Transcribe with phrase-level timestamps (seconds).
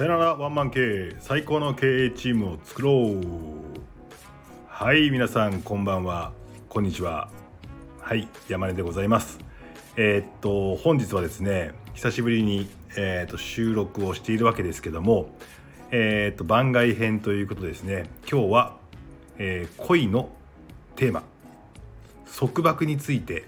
[0.00, 3.20] さよならワンマン経営最高の経営チームを作ろう。
[4.66, 6.32] はい皆さんこんばんは。
[6.70, 7.28] こんにちは。
[8.00, 9.40] はい山根でございます。
[9.98, 15.36] えー、っと本日はですね久しぶりに、えー、っと収録をしているわけですけども
[15.90, 18.06] えー、っと番外編ということですね。
[18.22, 18.78] 今日は、
[19.36, 20.30] え恋の
[20.96, 21.24] テーマ。
[22.38, 23.44] 束縛について、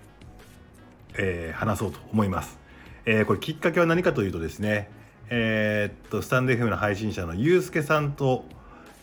[1.16, 2.58] え話そうと思います、
[3.06, 4.90] えこれきっかけは何かというとですね
[5.34, 8.44] えー、っとスタンド FM の配信者のゆうすけさんと,、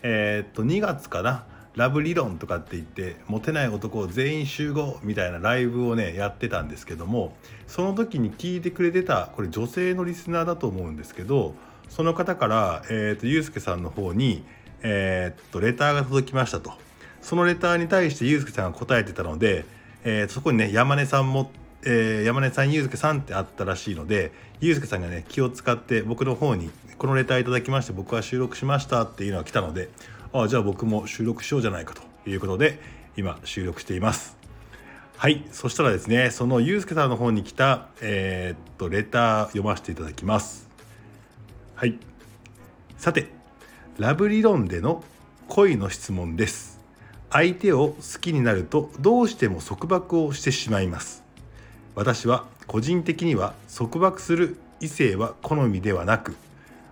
[0.04, 1.44] えー、っと2月かな
[1.74, 7.34] ラブ理論とかって言ってモテない男を全員集合みたいなライブをねやってたんですけども
[7.66, 11.54] その時に聞いてくれてたこれ女性のリスナーだと思うんですけど
[11.88, 14.44] その方から、えー、とゆうすけさんの方に、
[14.82, 16.72] えー、っとレターが届きましたと。
[17.22, 19.66] そのレターに対してゆうすけさんが答えてたので、
[20.04, 21.50] えー、そこにね山根さんも
[21.84, 29.88] えー、山根さん、ゆうすけさんってあったらしいので、ゆうすけさんがね、気を使って僕の方に、このレターいただきまして、僕は収録しましたっていうのが来たので、
[30.32, 32.80] ああ、じゃあ僕も収録しようじゃないかということで、
[33.16, 34.36] 今、収録しています。
[35.16, 40.68] はい、そしたらですね、そのゆうすけさんの方に来た、えー、っと、レター読ませていただきます。
[41.74, 41.98] はい。
[42.98, 43.28] さて、
[43.98, 45.02] ラブ理論での
[45.48, 46.80] 恋の質問です。
[47.30, 51.22] 相手を好きになるとどうしても束縛をしてしまいます。
[51.94, 56.36] 私は個人的には束縛する異性は好みではなく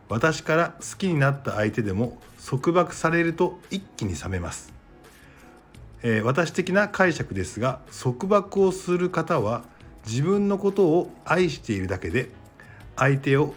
[0.08, 4.72] 私から好きになった相手でも束縛されると一気に冷めます、
[6.02, 9.64] えー、私的な解釈ですが束縛をする方は
[10.06, 12.30] 自分のことを愛しているだけで
[12.96, 13.54] 相手を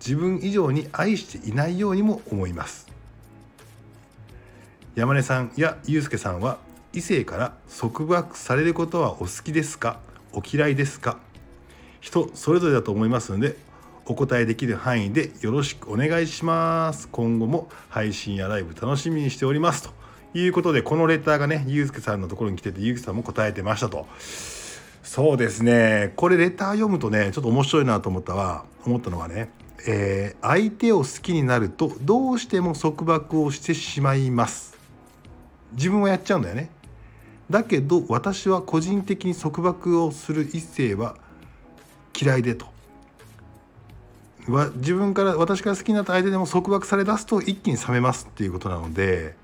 [0.00, 2.88] 自分以上に愛していないようにも思います。
[4.96, 6.58] 山根さんやゆうすけさんは
[6.92, 10.00] 異性から束縛されることはお好きですか？
[10.32, 11.18] お嫌いですか？
[12.00, 13.56] 人それぞれだと思いますので
[14.06, 17.08] お答えできる範囲でよろしくお願いします。
[17.08, 19.82] 今後も配信やライブ楽しみにしております。
[19.82, 19.90] と
[20.34, 24.06] いうことでこのレターがねゆうすけさんのところに来ててゆうすけさんも答えてましたと。
[25.02, 26.12] そうですね。
[26.16, 29.50] これレター読むとねちょっと面白いなと思ったは思ったのはね
[29.84, 34.78] えー、相手を好きになるとどうしても束縛をしてしまいます。
[35.72, 36.70] 自分はやっちゃうんだよね。
[37.52, 41.14] だけど私は個人的に束縛をする異性は
[42.20, 42.66] 嫌いでと
[44.76, 49.36] 自分から私から好きになった相手でも束縛されだすと一気に冷めますっていうことなので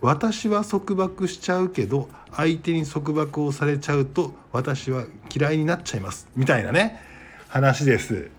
[0.00, 7.00] 私は束縛しちゃうけど相手に束縛をされちゃうと私は嫌いになっちゃいますみたいなね
[7.48, 8.30] 話です。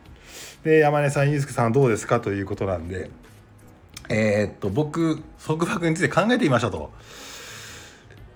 [0.64, 2.20] で山根さん、ゆうすけさんどうですか？
[2.20, 3.10] ということなんで
[4.10, 6.92] えー、っと僕束縛について考えてみましたと。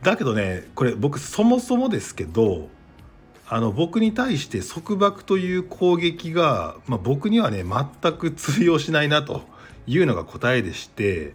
[0.05, 2.69] だけどねこれ僕そもそもですけど
[3.47, 9.41] あの僕に対して束縛という攻撃が、まあ、僕にはね全く通用しないなと
[9.87, 11.33] いうのが答えでして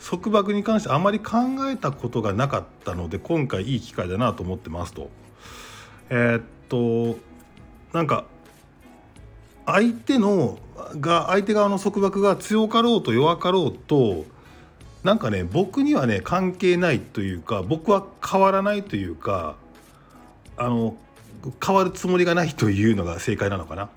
[0.00, 1.38] 束縛に関してあまり考
[1.68, 5.10] えたことがなかったので今回いい機会だなと思ってますと。
[6.10, 7.18] えー、っと
[7.92, 8.24] なんか
[9.66, 10.58] 相手の
[11.00, 14.26] が相手側の束縛が強かろうと弱かろうと
[15.04, 19.56] なんかね僕にはね関係ないというか僕は変わらないというか
[20.56, 20.96] あの
[21.64, 23.90] 変わるつもりがないというのが正解なのかな。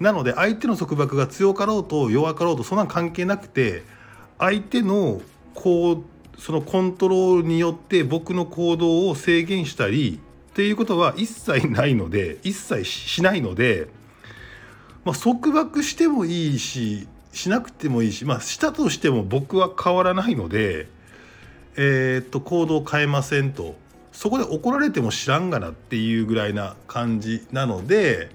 [0.00, 3.82] なので相手の束縛が強かろうと弱かろうとそんな関係なくて
[4.38, 5.20] 相手の
[5.54, 6.04] こう
[6.40, 10.20] そのコントロールによって僕の行動を制限したり
[10.50, 13.88] っていうことは一切ないので一切しないので、
[15.04, 20.88] まあ、束縛してもいいししなくてもいいしまあしたとしても僕は変わらないので
[21.76, 23.76] えー、っと行動を変えませんと
[24.12, 28.30] そこで怒られても知らんがなっていうぐらいな感じなので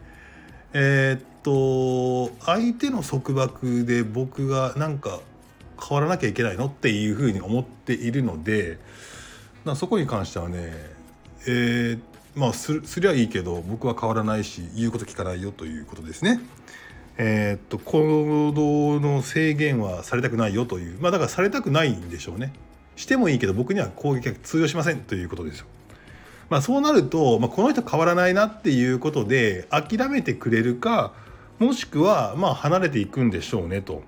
[0.73, 5.19] えー、っと相手の束縛で僕がなんか
[5.81, 8.79] 変わらなきゃいけないのっていうふうに思っているので
[9.75, 10.71] そこに関してはね
[11.45, 11.99] えー、
[12.35, 16.39] まあすりゃいいけど僕は変わらないし言うこと聞かないよということですね。
[17.17, 22.53] えー、っと行動の制限はされたくないよというまあだからされたくないんでしょうね
[22.95, 25.65] してもいいけど僕には攻撃は通用しませんということですよ。
[26.49, 31.13] まあ、そうなると、まあ、この人変わらないなっていうことで諦めてくれるか
[31.57, 34.03] もしくはまあ離れていくんでしょうねと。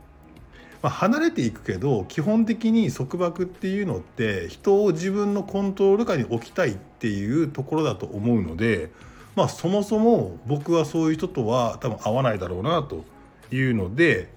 [0.84, 8.92] まあ、離れていくけど基本的に束縛っていうのって人を自分のコントロール下に置きたいっていうところだと思うので
[9.36, 13.04] まあそもそも僕はそういう人とは多分合わないだろうなと
[13.52, 14.30] いうので、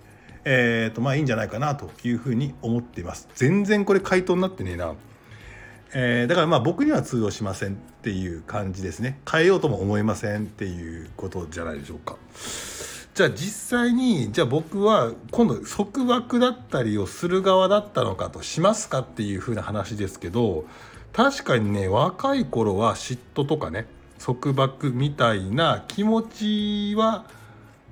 [0.44, 3.28] えー、とまあいいんじゃないかなというふうに思っています。
[3.34, 4.94] 全然これ回答になってねえな、
[5.94, 9.20] えー、だからまあ僕には通用しませんっていう感じですね。
[9.30, 12.16] 変えようとも思いませんっていうことじゃないでしょうか。
[13.18, 20.66] じゃあ実際にじゃあ僕は今度束縛だったりをする側だったのかとしますかっていう風な話ですけど
[21.12, 23.86] 確かにね若い頃は嫉妬とかね
[24.18, 27.24] 束縛みたいな気持ちは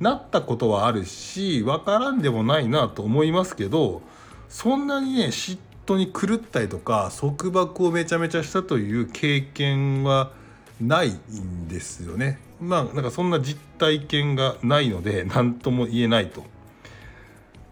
[0.00, 4.02] なったことはあるし分からんでもないなと思いますけど
[4.48, 10.32] そんなにね嫉妬に狂ったりとか束縛をめちゃめちゃしたという経験は
[10.80, 12.38] ないんですよね。
[12.60, 16.44] まあなんかそんな実体験がないので何とも言えないと。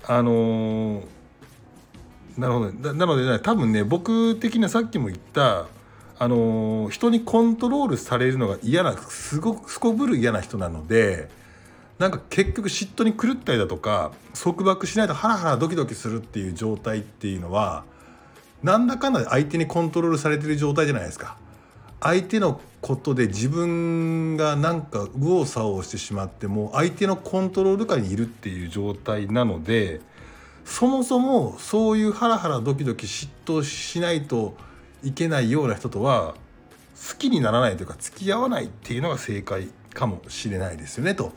[0.06, 1.04] あのー、
[2.38, 5.66] なるほどなので、ね、多分ね僕的なさっきも言った
[6.18, 11.28] あの、人にコントロールされるのが嫌なすごくすこぶる嫌な人なので
[11.98, 17.84] なんか結局嫉妬に狂ったりだとか束縛しないとハラハラドキドキするっていう状態っていうのは
[18.62, 21.36] なんだかんだ相手にコントロールされてる状態じゃないですか。
[22.00, 30.02] 相手のことで自分がなんか右往左往してしまっても相手のコントロール下にいるっていう状態なので
[30.66, 34.54] そもそもそういうハラハラドキドキ嫉妬しないと
[35.04, 36.34] いけないような人とは
[37.08, 41.32] 好きにならないというか付き合わないっていうのが正解かもしれないですよねと。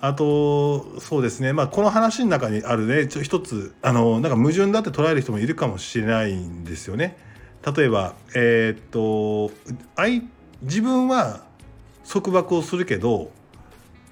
[0.00, 7.16] あとそうですねまあこの話の中にあるねちょ一つあのなんか矛盾だって捉える人もいるかもしれないんですよね。
[7.76, 9.52] 例えばえー、っと
[10.62, 11.42] 自分は
[12.08, 13.32] 束縛をするけど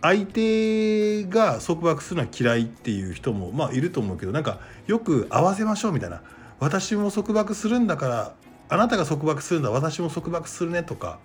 [0.03, 6.23] 相手が束縛するのは嫌いっていう人もまあいると思うけどなんかよく合わせましょうみたいな
[6.59, 8.35] 私も束縛するんだから
[8.69, 11.19] あなたが束縛するんだ私も束縛するねとか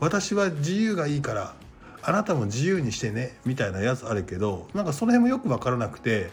[0.00, 1.54] 私は自由がいいから
[2.02, 6.30] あなたも自由にしてねみたいなやつあるけどなんかその辺もよく分からなくて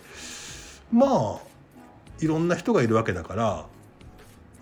[0.91, 1.39] まあ
[2.19, 3.65] いろんな人がいるわけだから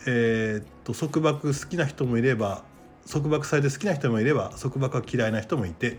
[0.05, 2.63] えー、っと束縛好きな人もいれば
[3.09, 5.97] 束縛されて好きな人もいれば束縛が嫌いな人もいて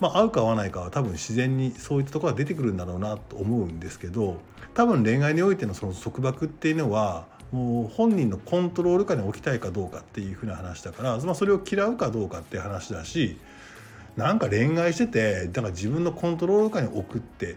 [0.00, 4.40] まあ合うか合わないかは多分自然にそういったところが出てくるんだろうなと思うんですけど
[4.74, 13.38] 多分恋愛においてのその束縛っていうのはもう本人のコントロール下に置きたいかどうかっていうふうな話だから、まあ、それを嫌うかどうかっていう話だし
[14.16, 17.56] なんか恋愛しててだから自分のコントロール下に置くって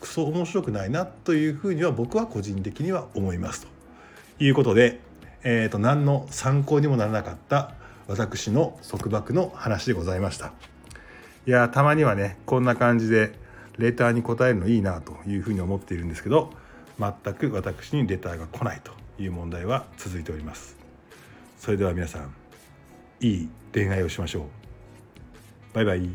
[0.00, 3.82] クソ面白くないなというふうには僕は個人的には思いますと。
[4.44, 4.98] いうことで、
[5.44, 7.74] えーと、何の参考にもならなかった
[8.08, 10.52] 私の束縛の話でございました
[11.46, 13.34] いやたまにはねこんな感じで
[13.78, 16.52] レターに答えるのいいなというふうに思っているんですけど
[16.98, 20.76] 全く私にレターが来ないという問題は続いております。
[21.58, 22.34] それでは皆さん
[23.20, 24.44] いい恋愛をしましょう。
[25.74, 26.10] バイバイ。